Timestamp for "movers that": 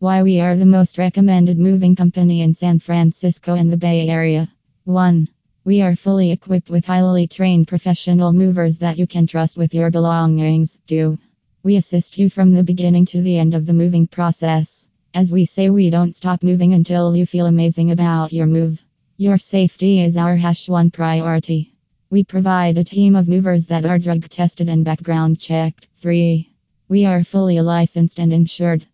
8.32-8.96, 23.28-23.84